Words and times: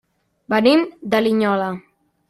Venim 0.53 0.81
de 1.13 1.23
Linyola. 1.23 1.73